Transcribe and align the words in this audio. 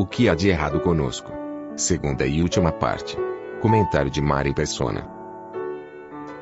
O 0.00 0.06
que 0.06 0.30
há 0.30 0.34
de 0.34 0.48
errado 0.48 0.80
conosco? 0.80 1.30
Segunda 1.76 2.26
e 2.26 2.40
última 2.40 2.72
parte. 2.72 3.18
Comentário 3.60 4.10
de 4.10 4.18
Mari 4.22 4.54
Persona. 4.54 5.06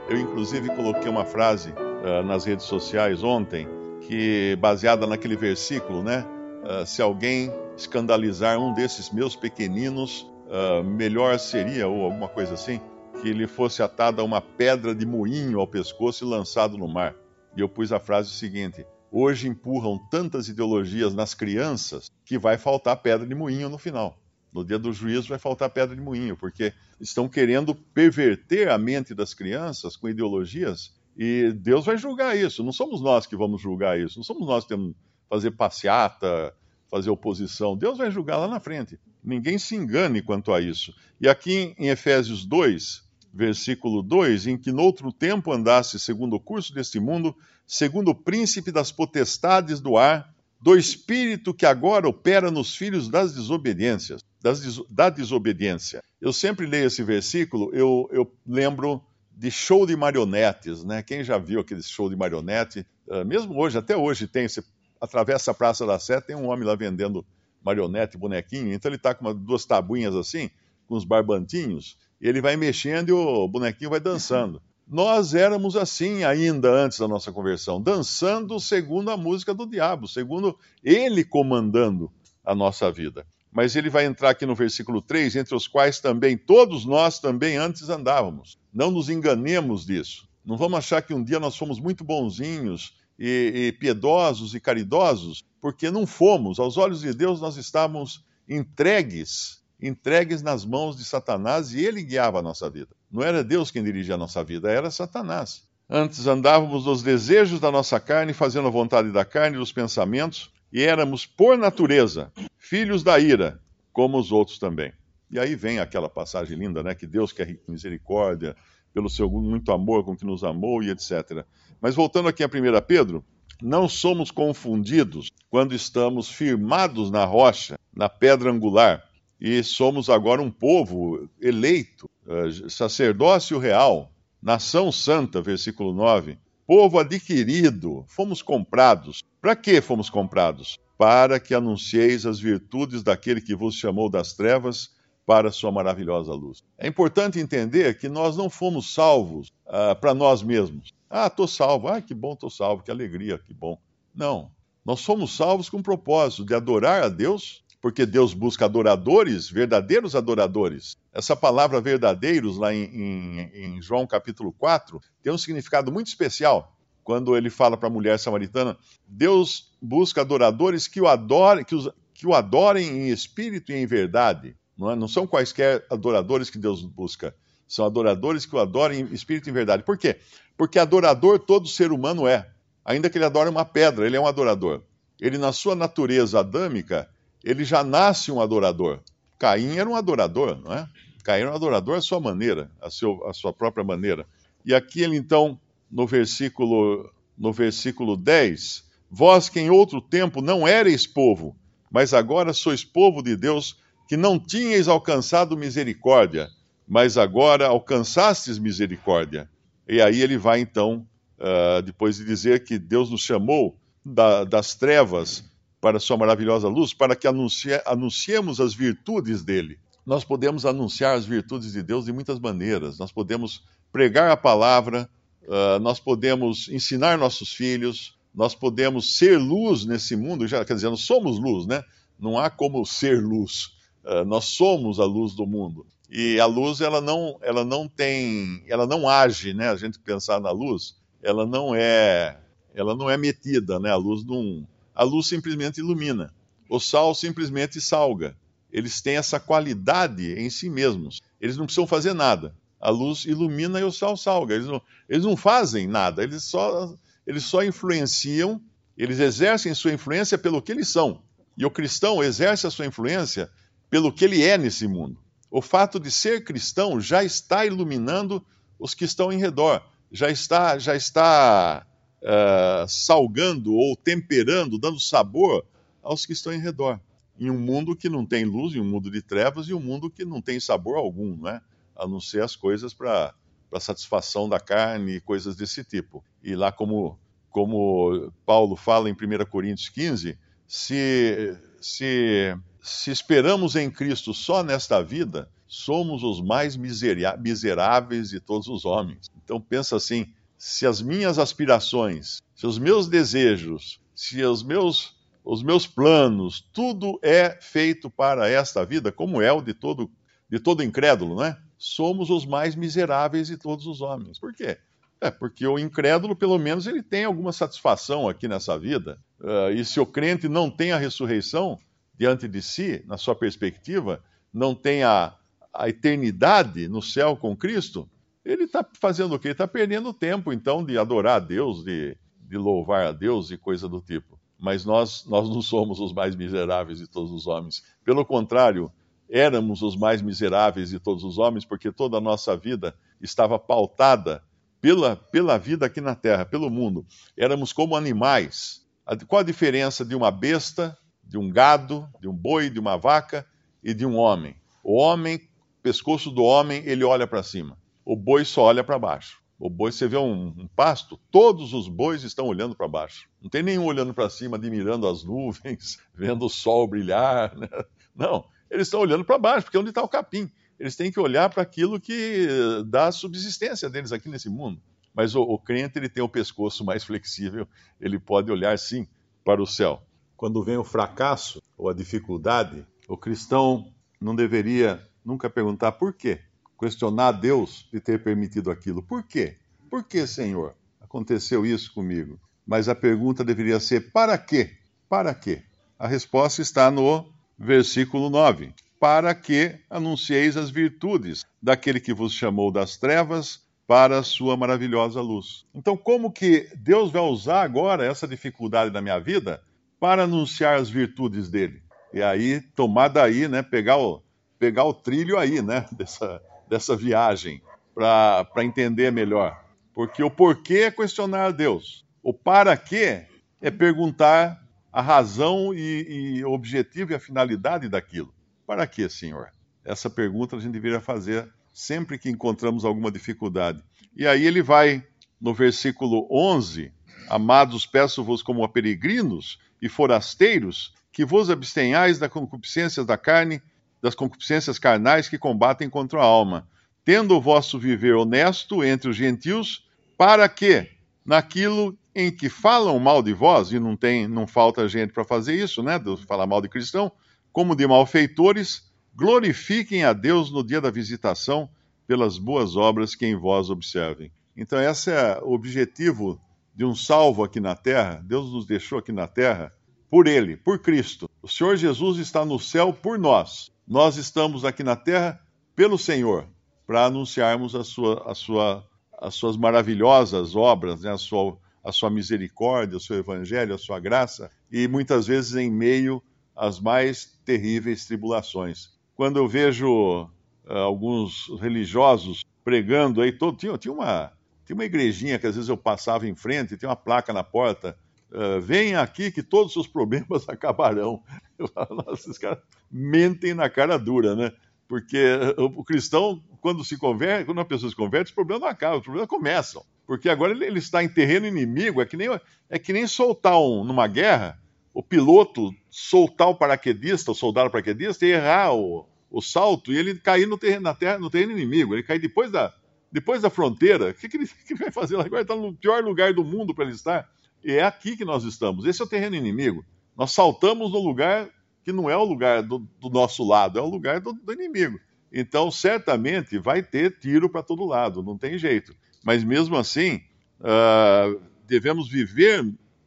Eu, 0.08 0.16
inclusive, 0.16 0.68
coloquei 0.76 1.10
uma 1.10 1.24
frase 1.24 1.70
uh, 1.72 2.22
nas 2.24 2.44
redes 2.44 2.66
sociais 2.66 3.24
ontem, 3.24 3.66
que 4.02 4.56
baseada 4.60 5.08
naquele 5.08 5.34
versículo, 5.34 6.04
né? 6.04 6.24
Uh, 6.62 6.86
se 6.86 7.02
alguém 7.02 7.52
escandalizar 7.76 8.60
um 8.60 8.72
desses 8.72 9.10
meus 9.10 9.34
pequeninos, 9.34 10.24
uh, 10.46 10.84
melhor 10.84 11.36
seria, 11.40 11.88
ou 11.88 12.04
alguma 12.04 12.28
coisa 12.28 12.54
assim, 12.54 12.80
que 13.20 13.28
ele 13.28 13.48
fosse 13.48 13.82
atado 13.82 14.22
a 14.22 14.24
uma 14.24 14.40
pedra 14.40 14.94
de 14.94 15.04
moinho 15.04 15.58
ao 15.58 15.66
pescoço 15.66 16.24
e 16.24 16.28
lançado 16.28 16.78
no 16.78 16.86
mar. 16.86 17.12
E 17.56 17.60
eu 17.60 17.68
pus 17.68 17.90
a 17.90 17.98
frase 17.98 18.30
seguinte: 18.30 18.86
Hoje 19.10 19.48
empurram 19.48 19.98
tantas 20.10 20.48
ideologias 20.48 21.14
nas 21.14 21.34
crianças 21.34 22.10
que 22.24 22.38
vai 22.38 22.58
faltar 22.58 22.96
pedra 23.02 23.26
de 23.26 23.34
moinho 23.34 23.68
no 23.68 23.78
final. 23.78 24.18
No 24.52 24.64
dia 24.64 24.78
do 24.78 24.92
juízo 24.92 25.28
vai 25.28 25.38
faltar 25.38 25.70
pedra 25.70 25.94
de 25.94 26.00
moinho, 26.00 26.36
porque 26.36 26.72
estão 27.00 27.28
querendo 27.28 27.74
perverter 27.74 28.68
a 28.68 28.78
mente 28.78 29.14
das 29.14 29.34
crianças 29.34 29.96
com 29.96 30.08
ideologias 30.08 30.98
e 31.18 31.52
Deus 31.52 31.84
vai 31.84 31.98
julgar 31.98 32.36
isso. 32.36 32.62
Não 32.62 32.70
somos 32.70 33.00
nós 33.00 33.27
que 33.27 33.34
vamos 33.34 33.60
julgar 33.60 33.98
isso. 33.98 34.20
Não 34.20 34.24
somos 34.24 34.46
nós 34.46 34.62
que 34.62 34.68
temos 34.68 34.92
que 34.92 34.96
fazer 35.28 35.50
passeata, 35.50 36.55
fazer 36.88 37.11
oposição. 37.11 37.77
Deus 37.77 37.98
vai 37.98 38.08
julgar 38.08 38.36
lá 38.36 38.46
na 38.46 38.61
frente. 38.61 39.00
Ninguém 39.22 39.58
se 39.58 39.74
engane 39.74 40.22
quanto 40.22 40.52
a 40.52 40.61
isso. 40.61 40.94
E 41.20 41.28
aqui 41.28 41.74
em 41.77 41.88
Efésios 41.88 42.46
2, 42.46 43.02
versículo 43.39 44.03
2, 44.03 44.48
em 44.48 44.58
que 44.58 44.72
noutro 44.72 45.12
tempo 45.12 45.53
andasse 45.53 45.97
segundo 46.00 46.34
o 46.34 46.41
curso 46.41 46.75
deste 46.75 46.98
mundo, 46.98 47.33
segundo 47.64 48.11
o 48.11 48.14
príncipe 48.14 48.72
das 48.72 48.91
potestades 48.91 49.78
do 49.78 49.97
ar, 49.97 50.34
do 50.61 50.77
espírito 50.77 51.55
que 51.55 51.64
agora 51.64 52.08
opera 52.08 52.50
nos 52.50 52.75
filhos 52.75 53.08
das 53.08 53.33
desobediências, 53.33 54.25
das 54.42 54.61
des, 54.61 54.83
da 54.91 55.08
desobediência. 55.08 56.03
Eu 56.20 56.33
sempre 56.33 56.67
leio 56.67 56.89
esse 56.89 57.05
versículo, 57.05 57.70
eu, 57.72 58.11
eu 58.12 58.28
lembro 58.45 59.00
de 59.30 59.52
show 59.52 59.86
de 59.86 59.95
marionetes, 59.95 60.83
né? 60.83 61.00
Quem 61.00 61.23
já 61.23 61.39
viu 61.39 61.61
aquele 61.61 61.80
show 61.80 62.11
de 62.11 62.17
marionete? 62.17 62.84
Uh, 63.06 63.25
mesmo 63.25 63.56
hoje, 63.56 63.78
até 63.78 63.97
hoje 63.97 64.27
tem, 64.27 64.48
você 64.48 64.64
atravessa 65.00 65.52
a 65.52 65.55
Praça 65.55 65.86
da 65.86 65.97
Sé, 66.00 66.20
tem 66.20 66.34
um 66.34 66.48
homem 66.48 66.67
lá 66.67 66.75
vendendo 66.75 67.25
marionete, 67.62 68.19
bonequinho, 68.19 68.73
então 68.73 68.89
ele 68.89 68.97
está 68.97 69.14
com 69.14 69.25
uma, 69.25 69.33
duas 69.33 69.64
tabuinhas 69.64 70.17
assim, 70.17 70.50
com 70.89 70.97
os 70.97 71.05
barbantinhos, 71.05 71.97
ele 72.20 72.41
vai 72.41 72.56
mexendo 72.56 73.08
e 73.11 73.12
o 73.12 73.47
bonequinho 73.48 73.91
vai 73.91 74.00
dançando. 74.00 74.61
Nós 74.86 75.34
éramos 75.34 75.77
assim 75.77 76.24
ainda 76.24 76.70
antes 76.70 76.98
da 76.98 77.06
nossa 77.06 77.30
conversão, 77.30 77.80
dançando 77.80 78.58
segundo 78.58 79.11
a 79.11 79.16
música 79.16 79.52
do 79.52 79.66
diabo, 79.66 80.08
segundo 80.08 80.58
ele 80.83 81.24
comandando 81.24 82.11
a 82.42 82.55
nossa 82.55 82.91
vida. 82.91 83.27
Mas 83.52 83.77
ele 83.77 83.91
vai 83.91 84.06
entrar 84.06 84.30
aqui 84.30 84.46
no 84.46 84.55
versículo 84.55 85.02
3, 85.02 85.36
entre 85.36 85.55
os 85.55 85.69
quais 85.69 86.00
também 86.00 86.36
todos 86.36 86.86
nós 86.86 87.19
também 87.19 87.56
antes 87.56 87.89
andávamos. 87.89 88.58
Não 88.73 88.90
nos 88.90 89.11
enganemos 89.11 89.85
disso. 89.85 90.27
Não 90.45 90.56
vamos 90.56 90.79
achar 90.79 91.02
que 91.02 91.12
um 91.12 91.23
dia 91.23 91.39
nós 91.39 91.56
fomos 91.56 91.79
muito 91.79 92.02
bonzinhos 92.02 92.95
e, 93.18 93.68
e 93.68 93.73
piedosos 93.73 94.55
e 94.55 94.61
caridosos, 94.61 95.45
porque 95.61 95.90
não 95.90 96.06
fomos. 96.06 96.58
Aos 96.58 96.79
olhos 96.79 97.00
de 97.00 97.12
Deus 97.12 97.40
nós 97.40 97.56
estávamos 97.58 98.24
entregues 98.48 99.58
entregues 99.80 100.42
nas 100.42 100.64
mãos 100.64 100.96
de 100.96 101.05
Satanás 101.05 101.72
e 101.72 101.84
ele 101.84 102.02
guiava 102.02 102.39
a 102.39 102.42
nossa 102.42 102.68
vida. 102.68 102.90
Não 103.11 103.22
era 103.22 103.44
Deus 103.44 103.70
quem 103.70 103.83
dirigia 103.83 104.14
a 104.14 104.18
nossa 104.18 104.42
vida, 104.42 104.70
era 104.70 104.90
Satanás. 104.90 105.66
Antes 105.89 106.27
andávamos 106.27 106.84
nos 106.84 107.02
desejos 107.02 107.61
da 107.61 107.70
nossa 107.70 107.98
carne, 107.98 108.34
fazendo 108.34 108.68
a 108.68 108.70
vontade 108.70 109.11
da 109.11 109.24
carne 109.24 109.56
e 109.56 109.58
dos 109.58 109.72
pensamentos, 109.72 110.50
e 110.70 110.83
éramos, 110.83 111.24
por 111.24 111.56
natureza, 111.56 112.30
filhos 112.58 113.02
da 113.02 113.18
ira, 113.18 113.61
como 113.92 114.18
os 114.18 114.30
outros 114.30 114.58
também. 114.58 114.92
E 115.30 115.38
aí 115.38 115.55
vem 115.55 115.78
aquela 115.78 116.08
passagem 116.08 116.58
linda, 116.58 116.83
né? 116.83 116.94
Que 116.94 117.06
Deus 117.06 117.33
quer 117.33 117.58
misericórdia, 117.67 118.55
pelo 118.92 119.08
seu 119.08 119.30
muito 119.30 119.72
amor 119.72 120.05
com 120.05 120.17
que 120.17 120.27
nos 120.27 120.44
amou 120.44 120.83
e 120.83 120.90
etc. 120.90 121.44
Mas 121.80 121.94
voltando 121.94 122.28
aqui 122.28 122.42
a 122.42 122.46
1 122.46 122.50
Pedro, 122.86 123.24
não 123.62 123.88
somos 123.88 124.30
confundidos 124.30 125.30
quando 125.50 125.74
estamos 125.74 126.28
firmados 126.28 127.11
na 127.11 127.24
rocha, 127.24 127.78
na 127.94 128.08
pedra 128.08 128.50
angular, 128.50 129.07
e 129.40 129.62
somos 129.62 130.10
agora 130.10 130.43
um 130.43 130.50
povo 130.50 131.28
eleito, 131.40 132.08
uh, 132.26 132.69
sacerdócio 132.69 133.58
real, 133.58 134.10
nação 134.43 134.90
santa, 134.90 135.40
versículo 135.40 135.93
9, 135.93 136.38
povo 136.66 136.99
adquirido, 136.99 138.04
fomos 138.08 138.43
comprados. 138.43 139.22
Para 139.40 139.54
que 139.54 139.81
fomos 139.81 140.10
comprados? 140.10 140.78
Para 140.96 141.38
que 141.38 141.54
anuncieis 141.54 142.26
as 142.26 142.40
virtudes 142.40 143.02
daquele 143.02 143.40
que 143.40 143.54
vos 143.54 143.75
chamou 143.75 144.10
das 144.10 144.32
trevas 144.32 144.90
para 145.25 145.49
a 145.49 145.52
sua 145.52 145.70
maravilhosa 145.70 146.32
luz. 146.32 146.62
É 146.76 146.88
importante 146.88 147.38
entender 147.38 147.99
que 147.99 148.08
nós 148.08 148.37
não 148.37 148.49
fomos 148.49 148.94
salvos 148.94 149.49
uh, 149.66 149.94
para 150.00 150.14
nós 150.14 150.43
mesmos. 150.43 150.93
Ah, 151.08 151.26
estou 151.26 151.46
salvo. 151.46 151.88
Ah, 151.88 152.00
que 152.00 152.14
bom, 152.14 152.32
estou 152.32 152.50
salvo. 152.50 152.82
Que 152.82 152.90
alegria, 152.90 153.38
que 153.38 153.55
bom. 153.55 153.78
Não. 154.14 154.50
Nós 154.84 155.00
somos 155.00 155.37
salvos 155.37 155.69
com 155.69 155.78
o 155.78 155.82
propósito 155.82 156.44
de 156.46 156.55
adorar 156.55 157.02
a 157.02 157.08
Deus 157.08 157.62
porque 157.81 158.05
Deus 158.05 158.34
busca 158.34 158.64
adoradores, 158.64 159.49
verdadeiros 159.49 160.16
adoradores. 160.16 160.96
Essa 161.12 161.37
palavra 161.37 161.81
verdadeiros, 161.81 162.56
lá 162.56 162.75
em, 162.75 162.84
em, 162.84 163.50
em 163.55 163.82
João 163.82 164.06
capítulo 164.06 164.52
4, 164.52 165.00
tem 165.22 165.32
um 165.32 165.38
significado 165.38 165.93
muito 165.93 166.08
especial. 166.08 166.76
Quando 167.05 167.37
ele 167.37 167.49
fala 167.49 167.76
para 167.76 167.88
a 167.88 167.93
mulher 167.93 168.19
samaritana, 168.19 168.76
Deus 169.06 169.72
busca 169.81 170.20
adoradores 170.20 170.87
que 170.87 171.00
o 171.00 171.08
adorem, 171.08 171.64
que, 171.64 171.75
os, 171.75 171.88
que 172.12 172.26
o 172.26 172.34
adorem 172.34 172.87
em 172.87 173.08
espírito 173.08 173.72
e 173.72 173.76
em 173.76 173.87
verdade. 173.87 174.56
Não, 174.76 174.90
é? 174.90 174.96
não 174.96 175.08
são 175.08 175.26
quaisquer 175.26 175.87
adoradores 175.90 176.50
que 176.50 176.58
Deus 176.58 176.82
busca, 176.82 177.34
são 177.67 177.84
adoradores 177.84 178.46
que 178.46 178.55
o 178.55 178.58
adorem 178.58 179.00
em 179.00 179.12
espírito 179.12 179.49
e 179.49 179.50
em 179.50 179.55
verdade. 179.55 179.82
Por 179.82 179.96
quê? 179.96 180.17
Porque 180.56 180.78
adorador 180.78 181.38
todo 181.38 181.69
ser 181.69 181.93
humano 181.93 182.26
é. 182.26 182.50
Ainda 182.84 183.11
que 183.11 183.19
ele 183.19 183.25
adore 183.25 183.50
uma 183.50 183.64
pedra, 183.64 184.06
ele 184.06 184.17
é 184.17 184.20
um 184.20 184.26
adorador. 184.26 184.82
Ele, 185.20 185.37
na 185.37 185.52
sua 185.52 185.75
natureza 185.75 186.40
adâmica, 186.40 187.08
ele 187.49 187.64
já 187.64 187.82
nasce 187.82 188.31
um 188.31 188.43
adorador. 188.43 189.00
Caim 189.38 189.79
era 189.79 189.88
um 189.88 189.97
adorador, 189.97 190.61
não 190.62 190.70
é? 190.70 190.87
Caim 191.25 191.41
era 191.41 191.50
um 191.50 191.55
adorador 191.55 191.97
à 191.97 192.00
sua 192.03 192.20
maneira, 192.20 192.70
à, 192.79 192.91
seu, 192.91 193.26
à 193.26 193.32
sua 193.32 193.55
própria 193.55 193.82
maneira. 193.82 194.26
E 194.67 194.75
aqui 194.75 195.00
ele 195.00 195.17
então, 195.17 195.59
no 195.91 196.06
versículo, 196.06 197.11
no 197.38 197.50
versículo 197.50 198.19
10, 198.19 198.85
vós 199.11 199.49
que 199.49 199.59
em 199.59 199.70
outro 199.70 199.99
tempo 199.99 200.43
não 200.43 200.69
erais 200.69 201.06
povo, 201.06 201.56
mas 201.91 202.12
agora 202.12 202.53
sois 202.53 202.85
povo 202.85 203.23
de 203.23 203.35
Deus, 203.35 203.79
que 204.06 204.17
não 204.17 204.38
tinhais 204.38 204.87
alcançado 204.87 205.56
misericórdia, 205.56 206.50
mas 206.87 207.17
agora 207.17 207.67
alcançastes 207.67 208.59
misericórdia. 208.59 209.49
E 209.88 210.03
aí 210.03 210.20
ele 210.20 210.37
vai 210.37 210.61
então, 210.61 211.06
uh, 211.38 211.81
depois 211.81 212.17
de 212.19 212.26
dizer 212.26 212.62
que 212.65 212.79
Deus 212.79 213.11
nos 213.11 213.23
chamou 213.23 213.75
da, 214.05 214.44
das 214.44 214.75
trevas 214.75 215.48
para 215.81 216.00
sua 216.00 216.16
maravilhosa 216.16 216.69
luz, 216.69 216.93
para 216.93 217.14
que 217.14 217.26
anuncie, 217.26 217.81
anunciemos 217.87 218.61
as 218.61 218.75
virtudes 218.75 219.43
dele. 219.44 219.79
Nós 220.05 220.25
podemos 220.25 220.64
anunciar 220.64 221.17
as 221.17 221.26
virtudes 221.26 221.73
de 221.73 221.82
Deus 221.82 222.06
de 222.06 222.12
muitas 222.12 222.38
maneiras. 222.38 222.99
Nós 222.99 223.12
podemos 223.12 223.62
pregar 223.93 224.31
a 224.31 224.37
palavra, 224.37 225.08
uh, 225.44 225.79
nós 225.81 226.00
podemos 226.00 226.69
ensinar 226.69 227.19
nossos 227.19 227.53
filhos, 227.53 228.17
nós 228.35 228.55
podemos 228.55 229.17
ser 229.17 229.38
luz 229.38 229.85
nesse 229.85 230.17
mundo. 230.17 230.47
Já, 230.49 230.64
quer 230.64 230.75
dizer, 230.75 230.88
nós 230.88 231.00
somos 231.00 231.38
luz, 231.38 231.67
né? 231.67 231.82
Não 232.19 232.38
há 232.38 232.50
como 232.50 232.85
ser 232.85 233.23
luz. 233.23 233.76
Uh, 234.05 234.25
nós 234.25 234.47
somos 234.47 234.99
a 234.99 235.05
luz 235.05 235.35
do 235.35 235.47
mundo. 235.47 235.87
E 236.11 236.41
a 236.41 236.47
luz, 236.47 236.81
ela 236.81 237.00
não, 237.00 237.38
ela 237.43 237.64
não 237.64 237.87
tem, 237.87 238.64
ela 238.67 238.87
não 238.87 239.08
age, 239.08 239.53
né? 239.53 239.69
A 239.69 239.76
gente 239.76 239.99
pensar 239.99 240.41
na 240.41 240.50
luz, 240.50 240.97
ela 241.23 241.44
não 241.44 241.75
é, 241.75 242.38
ela 242.75 242.97
não 242.97 243.11
é 243.11 243.17
metida, 243.19 243.79
né? 243.79 243.91
A 243.91 243.97
luz 243.97 244.25
não 244.25 244.67
a 244.99 245.05
luz 245.05 245.29
simplesmente 245.29 245.79
ilumina. 245.79 246.35
O 246.69 246.81
sal 246.81 247.15
simplesmente 247.15 247.81
salga. 247.81 248.37
Eles 248.69 249.00
têm 249.00 249.17
essa 249.17 249.39
qualidade 249.39 250.35
em 250.35 250.50
si 250.50 250.69
mesmos. 250.69 251.23
Eles 251.41 251.56
não 251.56 251.67
precisam 251.67 251.87
fazer 251.87 252.15
nada. 252.15 252.53
A 252.81 252.91
luz 252.91 253.25
ilumina 253.25 253.79
e 253.79 253.85
o 253.85 253.93
sal 253.93 254.17
salga. 254.17 254.56
Eles 254.56 254.67
não, 254.67 254.83
eles 255.09 255.25
não 255.25 255.37
fazem 255.37 255.87
nada, 255.87 256.25
eles 256.25 256.43
só, 256.43 256.93
eles 257.25 257.45
só 257.45 257.62
influenciam 257.62 258.61
Eles 258.97 259.21
exercem 259.21 259.73
sua 259.73 259.93
influência 259.93 260.37
pelo 260.37 260.61
que 260.61 260.73
eles 260.73 260.89
são. 260.89 261.23
E 261.56 261.65
o 261.65 261.71
cristão 261.71 262.21
exerce 262.21 262.67
a 262.67 262.71
sua 262.71 262.87
influência 262.87 263.49
pelo 263.89 264.12
que 264.12 264.25
ele 264.25 264.43
é 264.43 264.59
nesse 264.59 264.89
mundo. 264.89 265.17
O 265.49 265.62
fato 265.62 266.01
de 266.01 266.11
ser 266.11 266.43
cristão 266.43 267.01
já 267.01 267.23
está 267.23 267.65
iluminando 267.65 268.44
os 268.77 268.94
que 268.94 269.05
estão 269.05 269.31
em 269.31 269.39
redor, 269.39 269.81
já 270.11 270.29
está, 270.29 270.77
já 270.77 270.97
está 270.97 271.87
uh, 272.23 272.88
salgando 272.88 273.75
ou 273.75 273.97
temperando, 273.97 274.79
dando 274.79 275.00
sabor 275.00 275.65
aos 276.03 276.25
que 276.25 276.32
estão 276.32 276.53
em 276.53 276.61
redor. 276.61 277.00
Em 277.38 277.50
um 277.50 277.59
mundo 277.59 277.94
que 277.94 278.09
não 278.09 278.26
tem 278.26 278.44
luz, 278.44 278.75
em 278.75 278.81
um 278.81 278.85
mundo 278.85 279.11
de 279.11 279.23
trevas, 279.23 279.69
e 279.69 279.75
um 279.75 279.81
mundo 279.81 280.11
que 280.11 280.25
não 280.25 280.41
tem 280.41 280.59
sabor 280.59 280.97
algum, 280.97 281.37
né? 281.37 281.61
a 281.99 282.06
não 282.06 282.20
ser 282.20 282.43
as 282.43 282.55
coisas 282.55 282.94
para 282.94 283.35
satisfação 283.81 284.49
da 284.49 284.61
carne 284.61 285.17
e 285.17 285.20
coisas 285.20 285.56
desse 285.56 285.85
tipo. 285.85 286.25
E 286.43 286.55
lá, 286.55 286.70
como, 286.70 287.19
como 287.50 288.32
Paulo 288.47 288.76
fala 288.76 289.11
em 289.11 289.12
1 289.12 289.44
Coríntios 289.50 289.88
15, 289.88 290.38
se, 290.67 291.59
se, 291.81 292.56
se 292.81 293.11
esperamos 293.11 293.75
em 293.75 293.91
Cristo 293.91 294.32
só 294.32 294.62
nesta 294.62 295.03
vida, 295.03 295.50
somos 295.67 296.23
os 296.23 296.41
mais 296.41 296.76
miseráveis 296.76 298.31
de 298.31 298.41
todos 298.41 298.69
os 298.69 298.85
homens. 298.85 299.31
Então 299.44 299.61
pensa 299.61 299.97
assim, 299.97 300.32
se 300.58 300.84
as 300.87 301.00
minhas 301.00 301.38
aspirações, 301.38 302.43
se 302.55 302.66
os 302.66 302.78
meus 302.78 303.06
desejos, 303.06 304.00
se 304.14 304.43
os 304.43 304.62
meus 304.62 305.16
os 305.44 305.62
meus 305.62 305.87
planos, 305.87 306.60
tudo 306.75 307.19
é 307.22 307.56
feito 307.58 308.10
para 308.10 308.50
esta 308.50 308.84
vida, 308.84 309.10
como 309.10 309.40
é 309.40 309.50
o 309.50 309.62
de 309.62 309.72
todo 309.72 310.10
de 310.50 310.58
todo 310.58 310.82
incrédulo, 310.82 311.40
né? 311.40 311.56
Somos 311.78 312.28
os 312.28 312.44
mais 312.44 312.75
miseráveis 312.75 313.46
de 313.46 313.56
todos 313.56 313.87
os 313.87 314.00
homens. 314.00 314.38
Por 314.38 314.52
quê? 314.52 314.78
É 315.20 315.31
porque 315.31 315.66
o 315.66 315.78
incrédulo, 315.78 316.34
pelo 316.34 316.58
menos, 316.58 316.87
ele 316.87 317.02
tem 317.02 317.25
alguma 317.25 317.52
satisfação 317.52 318.28
aqui 318.28 318.49
nessa 318.49 318.78
vida. 318.78 319.19
Uh, 319.40 319.70
e 319.72 319.84
se 319.84 320.00
o 320.00 320.06
crente 320.06 320.49
não 320.49 320.70
tem 320.70 320.93
a 320.93 320.99
ressurreição 320.99 321.78
diante 322.16 322.49
de 322.49 322.62
si, 322.62 323.02
na 323.06 323.16
sua 323.16 323.34
perspectiva, 323.34 324.22
não 324.52 324.75
tem 324.75 325.02
a, 325.02 325.34
a 325.72 325.88
eternidade 325.88 326.88
no 326.88 327.02
céu 327.02 327.37
com 327.37 327.56
Cristo, 327.56 328.08
ele 328.44 328.64
está 328.64 328.87
fazendo 329.00 329.35
o 329.35 329.38
quê? 329.38 329.49
Está 329.49 329.67
perdendo 329.67 330.12
tempo, 330.12 330.52
então, 330.52 330.85
de 330.85 330.96
adorar 330.99 331.37
a 331.37 331.44
Deus, 331.44 331.85
de, 331.85 332.17
de 332.40 332.56
louvar 332.56 333.06
a 333.06 333.12
Deus 333.12 333.50
e 333.50 333.56
coisa 333.56 333.88
do 333.88 334.00
tipo. 334.00 334.38
Mas 334.58 334.85
nós, 334.85 335.25
nós 335.26 335.49
não 335.49 335.62
somos 335.62 336.00
os 336.00 336.12
mais 336.12 336.35
miseráveis 336.35 336.99
de 336.99 337.06
todos 337.06 337.31
os 337.31 337.46
homens. 337.46 337.82
Pelo 338.05 338.25
contrário, 338.25 338.90
éramos 339.29 339.82
os 339.82 339.96
mais 339.96 340.23
miseráveis 340.23 340.90
de 340.90 340.99
todos 340.99 341.23
os 341.23 341.38
homens, 341.38 341.64
porque 341.64 341.93
toda 341.93 342.17
a 342.17 342.20
nossa 342.20 342.56
vida 342.56 342.94
estava 343.20 343.58
pautada 343.58 344.43
pela, 344.81 345.17
pela 345.17 345.58
vida 345.58 345.87
aqui 345.87 346.00
na 346.00 346.14
terra, 346.14 346.44
pelo 346.44 346.70
mundo. 346.70 347.06
Éramos 347.37 347.73
como 347.73 347.96
animais. 347.96 348.87
Qual 349.26 349.41
a 349.41 349.44
diferença 349.44 350.05
de 350.05 350.14
uma 350.14 350.31
besta, 350.31 350.96
de 351.23 351.38
um 351.38 351.50
gado, 351.50 352.08
de 352.20 352.29
um 352.29 352.34
boi, 352.34 352.70
de 352.70 352.79
uma 352.79 352.96
vaca 352.96 353.46
e 353.82 353.94
de 353.94 354.05
um 354.05 354.17
homem? 354.17 354.56
O 354.82 354.96
homem 354.96 355.41
pescoço 355.82 356.31
do 356.31 356.43
homem, 356.43 356.82
ele 356.84 357.05
olha 357.05 357.26
para 357.26 357.43
cima. 357.43 357.78
O 358.08 358.16
boi 358.16 358.43
só 358.43 358.62
olha 358.62 358.82
para 358.82 358.99
baixo. 358.99 359.38
O 359.58 359.69
boi, 359.69 359.93
você 359.93 360.08
vê 360.08 360.16
um, 360.16 360.46
um, 360.56 360.66
pasto, 360.75 361.20
todos 361.31 361.75
os 361.75 361.88
bois 361.88 362.22
estão 362.22 362.46
olhando 362.46 362.75
para 362.75 362.88
baixo. 362.88 363.28
Não 363.38 363.50
tem 363.50 363.62
nenhum 363.62 363.84
olhando 363.84 364.14
para 364.14 364.31
cima, 364.31 364.56
admirando 364.56 365.06
as 365.06 365.22
nuvens, 365.22 365.99
vendo 366.16 366.46
o 366.46 366.49
sol 366.49 366.88
brilhar. 366.88 367.55
Né? 367.55 367.69
Não, 368.16 368.46
eles 368.70 368.87
estão 368.87 369.00
olhando 369.00 369.26
para 369.26 369.37
baixo, 369.37 369.64
porque 369.64 369.76
é 369.76 369.81
onde 369.81 369.90
está 369.90 370.02
o 370.02 370.08
capim. 370.08 370.50
Eles 370.81 370.96
têm 370.96 371.12
que 371.12 371.20
olhar 371.20 371.50
para 371.50 371.62
aquilo 371.62 372.00
que 372.00 372.46
dá 372.87 373.08
a 373.08 373.12
subsistência 373.12 373.90
deles 373.90 374.10
aqui 374.10 374.31
nesse 374.31 374.49
mundo. 374.49 374.81
Mas 375.12 375.34
o, 375.34 375.43
o 375.43 375.58
crente 375.58 375.99
ele 375.99 376.08
tem 376.08 376.22
o 376.22 376.31
pescoço 376.31 376.87
mais 376.87 377.05
flexível, 377.05 377.69
ele 378.00 378.19
pode 378.19 378.50
olhar 378.50 378.78
sim 378.78 379.06
para 379.44 379.60
o 379.60 379.66
céu. 379.66 380.02
Quando 380.34 380.64
vem 380.64 380.78
o 380.78 380.84
fracasso 380.84 381.60
ou 381.76 381.90
a 381.90 381.94
dificuldade, 381.94 382.87
o 383.06 383.19
cristão 383.19 383.93
não 384.19 384.34
deveria 384.34 385.06
nunca 385.22 385.50
perguntar 385.50 385.93
por 385.93 386.14
quê. 386.14 386.40
Questionar 386.79 387.33
Deus 387.33 387.89
de 387.93 388.01
ter 388.01 388.23
permitido 388.23 388.71
aquilo. 388.71 389.03
Por 389.03 389.23
quê? 389.23 389.57
Por 389.91 390.05
que, 390.05 390.27
Senhor? 390.27 390.75
Aconteceu 391.01 391.67
isso 391.67 391.93
comigo. 391.93 392.39
Mas 392.67 392.89
a 392.89 392.95
pergunta 392.95 393.45
deveria 393.45 393.81
ser: 393.81 394.13
para 394.13 394.37
quê? 394.37 394.77
Para 395.09 395.35
quê? 395.35 395.63
A 395.99 396.07
resposta 396.07 396.63
está 396.63 396.91
no 396.91 397.33
versículo 397.59 398.31
9. 398.31 398.73
Para 399.01 399.35
que 399.35 399.79
anuncieis 399.89 400.57
as 400.57 400.71
virtudes 400.71 401.45
daquele 401.63 401.99
que 401.99 402.13
vos 402.13 402.33
chamou 402.33 402.71
das 402.71 402.97
trevas 402.97 403.63
para 403.87 404.19
a 404.19 404.23
sua 404.23 404.55
maravilhosa 404.55 405.21
luz. 405.23 405.65
Então, 405.75 405.97
como 405.97 406.31
que 406.31 406.69
Deus 406.77 407.11
vai 407.11 407.23
usar 407.23 407.63
agora 407.63 408.05
essa 408.05 408.29
dificuldade 408.29 408.91
da 408.91 409.01
minha 409.01 409.19
vida 409.19 409.63
para 409.99 410.25
anunciar 410.25 410.79
as 410.79 410.91
virtudes 410.91 411.49
dele? 411.49 411.83
E 412.13 412.23
aí, 412.23 412.61
tomar 412.61 413.09
daí, 413.09 413.49
né, 413.49 413.63
pegar 413.63 413.97
o, 413.97 414.23
pegar 414.59 414.85
o 414.85 414.93
trilho 414.93 415.39
aí, 415.39 415.63
né, 415.63 415.87
dessa, 415.93 416.41
dessa 416.69 416.97
viagem, 416.97 417.62
para 417.94 418.65
entender 418.65 419.11
melhor. 419.11 419.65
Porque 419.94 420.23
o 420.23 420.31
porquê 420.31 420.81
é 420.81 420.91
questionar 420.91 421.47
a 421.47 421.50
Deus. 421.50 422.05
O 422.23 422.32
para 422.32 422.76
quê 422.76 423.26
é 423.61 423.70
perguntar 423.70 424.62
a 424.93 425.03
razão 425.03 425.75
e, 425.75 426.38
e 426.38 426.44
o 426.44 426.53
objetivo 426.53 427.12
e 427.12 427.15
a 427.15 427.20
finalidade 427.20 427.88
daquilo. 427.88 428.32
Para 428.67 428.87
quê, 428.87 429.09
Senhor? 429.09 429.49
Essa 429.85 430.09
pergunta 430.09 430.56
a 430.56 430.61
gente 430.61 430.73
deveria 430.73 431.00
fazer 431.00 431.49
sempre 431.73 432.19
que 432.19 432.29
encontramos 432.29 432.85
alguma 432.85 433.11
dificuldade. 433.11 433.82
E 434.17 434.26
aí 434.26 434.47
ele 434.47 434.62
vai 434.62 435.05
no 435.41 435.55
versículo 435.55 436.29
11: 436.31 436.93
Amados, 437.29 437.87
peço-vos 437.87 438.43
como 438.43 438.65
a 438.65 438.69
peregrinos 438.69 439.59
e 439.81 439.88
forasteiros 439.88 440.93
que 441.12 441.25
vos 441.25 441.50
abstenhais 441.50 442.19
da 442.19 442.29
concupiscência 442.29 443.05
da 443.05 443.17
carne 443.17 443.62
das 444.00 444.15
concupiscências 444.15 444.79
carnais 444.79 445.29
que 445.29 445.39
combatem 445.39 445.89
contra 445.91 446.21
a 446.21 446.25
alma, 446.25 446.69
tendo 447.05 447.37
o 447.37 447.41
vosso 447.41 447.79
viver 447.79 448.15
honesto 448.15 448.85
entre 448.85 449.11
os 449.11 449.17
gentios, 449.17 449.87
para 450.17 450.49
que, 450.49 450.89
naquilo 451.25 451.97
em 452.15 452.31
que 452.31 452.49
falam 452.49 452.99
mal 452.99 453.23
de 453.23 453.33
vós, 453.33 453.73
e 453.73 453.79
não 453.79 453.97
tem, 453.97 454.27
não 454.27 454.47
falta 454.47 454.89
gente 454.89 455.12
para 455.12 455.25
fazer 455.25 455.55
isso, 455.55 455.83
né, 455.83 455.99
de 455.99 456.17
falar 456.27 456.47
mal 456.47 456.61
de 456.61 456.69
cristão, 456.69 457.11
como 457.53 457.77
de 457.77 457.87
malfeitores, 457.87 458.91
glorifiquem 459.15 460.05
a 460.05 460.12
Deus 460.12 460.51
no 460.51 460.65
dia 460.65 460.81
da 460.81 460.91
visitação 460.91 461.69
pelas 462.06 462.39
boas 462.39 462.77
obras 462.77 463.15
que 463.15 463.27
em 463.27 463.37
vós 463.37 463.71
observem. 463.71 464.31
Então, 464.56 464.81
esse 464.81 465.11
é 465.11 465.39
o 465.43 465.53
objetivo 465.53 466.41
de 466.75 466.85
um 466.85 466.94
salvo 466.94 467.44
aqui 467.44 467.61
na 467.61 467.75
terra. 467.75 468.23
Deus 468.25 468.53
nos 468.53 468.67
deixou 468.67 468.99
aqui 468.99 469.12
na 469.12 469.27
terra 469.27 469.73
por 470.11 470.27
Ele, 470.27 470.56
por 470.56 470.79
Cristo. 470.79 471.29
O 471.43 471.49
Senhor 471.49 471.77
Jesus 471.77 472.19
está 472.19 472.44
no 472.44 472.59
céu 472.59 472.93
por 472.93 473.19
nós 473.19 473.70
nós 473.89 474.19
estamos 474.19 474.67
aqui 474.67 474.85
na 474.85 474.95
terra 474.95 475.41
pelo 475.75 475.97
Senhor, 475.97 476.47
para 476.87 477.07
anunciarmos 477.07 477.75
a 477.75 477.83
sua, 477.83 478.31
a 478.31 478.35
sua, 478.35 478.87
as 479.19 479.35
suas 479.35 479.57
maravilhosas 479.57 480.55
obras, 480.55 481.03
né? 481.03 481.13
a, 481.13 481.17
sua, 481.17 481.57
a 481.83 481.91
sua 481.91 482.11
misericórdia, 482.11 482.99
o 482.99 483.01
seu 483.01 483.17
evangelho, 483.17 483.75
a 483.75 483.79
sua 483.79 483.99
graça, 483.99 484.51
e 484.71 484.87
muitas 484.87 485.27
vezes 485.27 485.55
em 485.55 485.71
meio 485.71 486.23
às 486.55 486.79
mais 486.79 487.39
terríveis 487.45 488.05
tribulações. 488.05 488.91
Quando 489.15 489.39
eu 489.39 489.49
vejo 489.49 490.25
uh, 490.25 490.73
alguns 490.73 491.49
religiosos 491.61 492.45
pregando 492.63 493.23
aí, 493.23 493.33
todo, 493.33 493.57
tinha, 493.57 493.79
tinha, 493.79 493.95
uma, 493.95 494.33
tinha 494.67 494.75
uma 494.75 494.85
igrejinha 494.85 495.39
que 495.39 495.47
às 495.47 495.55
vezes 495.55 495.71
eu 495.71 495.77
passava 495.77 496.29
em 496.29 496.35
frente, 496.35 496.77
tinha 496.77 496.91
uma 496.91 496.97
placa 496.97 497.33
na 497.33 497.43
porta, 497.43 497.97
Uh, 498.31 498.61
venha 498.61 499.01
aqui 499.01 499.32
que 499.32 499.43
todos 499.43 499.75
os 499.77 499.87
problemas 499.87 500.47
acabarão. 500.49 501.23
Nossa, 501.58 502.23
esses 502.23 502.39
caras 502.39 502.58
mentem 502.91 503.55
na 503.55 503.70
cara 503.70 503.99
dura, 503.99 504.35
né? 504.35 504.53
Porque 504.87 505.19
o, 505.58 505.85
cristão, 505.85 506.43
quando 506.63 506.82
se 506.82 506.97
converte, 506.97 507.44
quando 507.44 507.58
uma 507.58 507.65
pessoa 507.65 507.91
se 507.91 507.97
converte, 507.97 508.31
os 508.31 508.35
problemas 508.35 508.63
não 508.63 508.69
acabam, 508.69 508.99
os 508.99 509.05
problemas 509.05 509.29
começam. 509.29 509.85
Porque 510.06 510.31
agora 510.31 510.53
ele, 510.53 510.65
ele 510.65 510.79
está 510.79 511.05
em 511.05 511.08
terreno 511.08 511.47
inimigo, 511.47 512.00
é 512.00 512.06
que 512.06 512.16
nem, 512.16 512.28
é 512.70 512.78
que 512.78 512.94
nem 512.94 513.06
soltar 513.06 513.61
um, 513.61 513.85
numa 513.85 514.06
guerra, 514.06 514.58
o 514.94 515.02
piloto 515.02 515.75
soltar 515.90 516.49
o 516.49 516.54
paraquedista, 516.54 517.30
o 517.30 517.35
soldado 517.35 517.70
paraquedista, 517.70 518.25
e 518.25 518.30
errar 518.30 518.73
o, 518.73 519.06
o 519.30 519.42
salto, 519.42 519.92
e 519.92 519.99
ele 519.99 520.14
cair 520.14 520.47
no 520.47 520.56
terreno, 520.56 520.82
na 520.82 520.94
terra, 520.94 521.18
no 521.18 521.28
terreno 521.28 521.52
inimigo. 521.52 521.94
Ele 521.94 522.02
cair 522.02 522.18
depois 522.18 522.50
da, 522.50 522.75
depois 523.12 523.42
da 523.42 523.50
fronteira. 523.50 524.11
O 524.11 524.14
que, 524.14 524.28
que, 524.28 524.37
ele, 524.38 524.47
que 524.66 524.73
ele 524.73 524.80
vai 524.80 524.90
fazer? 524.90 525.16
Agora 525.16 525.37
ele 525.37 525.42
está 525.42 525.54
no 525.54 525.75
pior 525.75 526.02
lugar 526.02 526.32
do 526.32 526.42
mundo 526.42 526.75
para 526.75 526.85
ele 526.85 526.94
estar. 526.94 527.28
E 527.64 527.72
é 527.72 527.82
aqui 527.82 528.16
que 528.16 528.24
nós 528.24 528.44
estamos. 528.44 528.84
Esse 528.84 529.02
é 529.02 529.04
o 529.04 529.08
terreno 529.08 529.36
inimigo. 529.36 529.84
Nós 530.16 530.32
saltamos 530.32 530.92
no 530.92 530.98
lugar 530.98 531.48
que 531.84 531.92
não 531.92 532.10
é 532.10 532.16
o 532.16 532.24
lugar 532.24 532.62
do, 532.62 532.80
do 533.00 533.08
nosso 533.08 533.42
lado, 533.46 533.78
é 533.78 533.82
o 533.82 533.88
lugar 533.88 534.20
do, 534.20 534.32
do 534.32 534.52
inimigo. 534.52 535.00
Então, 535.32 535.70
certamente 535.70 536.58
vai 536.58 536.82
ter 536.82 537.18
tiro 537.18 537.48
para 537.48 537.62
todo 537.62 537.86
lado, 537.86 538.22
não 538.22 538.36
tem 538.36 538.58
jeito. 538.58 538.94
Mas 539.24 539.44
mesmo 539.44 539.76
assim, 539.76 540.20
uh, 540.60 541.40
devemos 541.66 542.08
viver 542.08 542.64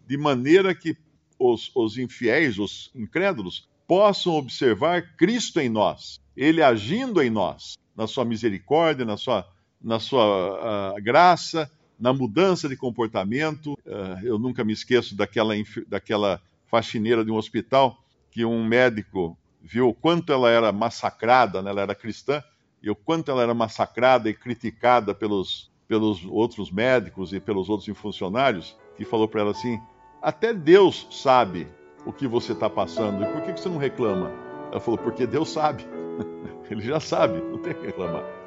de 0.07 0.17
maneira 0.17 0.73
que 0.73 0.95
os, 1.37 1.71
os 1.75 1.97
infiéis, 1.97 2.59
os 2.59 2.91
incrédulos, 2.95 3.69
possam 3.87 4.33
observar 4.33 5.15
Cristo 5.15 5.59
em 5.59 5.69
nós, 5.69 6.19
Ele 6.35 6.61
agindo 6.61 7.21
em 7.21 7.29
nós, 7.29 7.77
na 7.95 8.07
sua 8.07 8.23
misericórdia, 8.23 9.05
na 9.05 9.17
sua, 9.17 9.47
na 9.81 9.99
sua 9.99 10.95
uh, 10.95 11.03
graça, 11.03 11.69
na 12.01 12.11
mudança 12.11 12.67
de 12.67 12.75
comportamento. 12.75 13.73
Uh, 13.85 14.25
eu 14.25 14.39
nunca 14.39 14.63
me 14.63 14.73
esqueço 14.73 15.15
daquela, 15.15 15.53
daquela 15.87 16.41
faxineira 16.65 17.23
de 17.23 17.31
um 17.31 17.35
hospital 17.35 17.97
que 18.31 18.43
um 18.43 18.65
médico 18.65 19.37
viu 19.61 19.89
o 19.89 19.93
quanto 19.93 20.33
ela 20.33 20.49
era 20.49 20.71
massacrada, 20.71 21.61
né? 21.61 21.69
ela 21.69 21.81
era 21.81 21.93
cristã, 21.93 22.43
e 22.81 22.89
o 22.89 22.95
quanto 22.95 23.29
ela 23.29 23.43
era 23.43 23.53
massacrada 23.53 24.27
e 24.27 24.33
criticada 24.33 25.13
pelos, 25.13 25.69
pelos 25.87 26.25
outros 26.25 26.71
médicos 26.71 27.31
e 27.31 27.39
pelos 27.39 27.69
outros 27.69 27.95
funcionários, 27.95 28.75
que 28.97 29.05
falou 29.05 29.27
para 29.27 29.41
ela 29.41 29.51
assim: 29.51 29.79
até 30.19 30.51
Deus 30.51 31.07
sabe 31.11 31.67
o 32.05 32.11
que 32.11 32.25
você 32.25 32.53
está 32.53 32.69
passando, 32.69 33.23
e 33.23 33.27
por 33.27 33.43
que 33.43 33.51
você 33.51 33.69
não 33.69 33.77
reclama? 33.77 34.31
Ela 34.71 34.79
falou: 34.79 34.97
porque 34.97 35.27
Deus 35.27 35.49
sabe, 35.49 35.85
ele 36.71 36.81
já 36.81 36.99
sabe, 36.99 37.39
não 37.39 37.59
tem 37.59 37.75
que 37.75 37.85
reclamar. 37.85 38.40